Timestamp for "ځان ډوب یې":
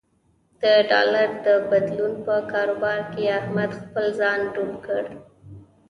4.19-4.79